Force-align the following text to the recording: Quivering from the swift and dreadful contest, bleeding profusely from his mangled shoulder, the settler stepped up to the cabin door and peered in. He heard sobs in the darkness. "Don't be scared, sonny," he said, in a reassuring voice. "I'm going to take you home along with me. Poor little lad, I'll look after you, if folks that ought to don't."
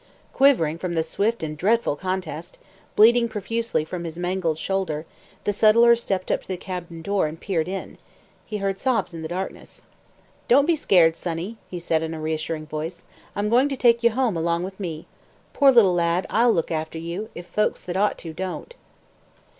Quivering 0.33 0.79
from 0.79 0.95
the 0.95 1.03
swift 1.03 1.43
and 1.43 1.55
dreadful 1.55 1.95
contest, 1.95 2.57
bleeding 2.95 3.29
profusely 3.29 3.85
from 3.85 4.03
his 4.03 4.17
mangled 4.17 4.57
shoulder, 4.57 5.05
the 5.43 5.53
settler 5.53 5.95
stepped 5.95 6.31
up 6.31 6.41
to 6.41 6.47
the 6.47 6.57
cabin 6.57 7.03
door 7.03 7.27
and 7.27 7.39
peered 7.39 7.67
in. 7.67 7.99
He 8.43 8.57
heard 8.57 8.79
sobs 8.79 9.13
in 9.13 9.21
the 9.21 9.27
darkness. 9.27 9.83
"Don't 10.47 10.65
be 10.65 10.75
scared, 10.75 11.15
sonny," 11.15 11.57
he 11.69 11.77
said, 11.77 12.01
in 12.01 12.15
a 12.15 12.19
reassuring 12.19 12.65
voice. 12.65 13.05
"I'm 13.35 13.47
going 13.49 13.69
to 13.69 13.77
take 13.77 14.01
you 14.01 14.09
home 14.09 14.35
along 14.35 14.63
with 14.63 14.79
me. 14.79 15.05
Poor 15.53 15.71
little 15.71 15.93
lad, 15.93 16.25
I'll 16.31 16.51
look 16.51 16.71
after 16.71 16.97
you, 16.97 17.29
if 17.35 17.45
folks 17.45 17.83
that 17.83 17.95
ought 17.95 18.17
to 18.17 18.33
don't." 18.33 18.73